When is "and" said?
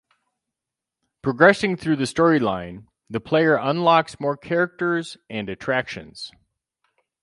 5.29-5.47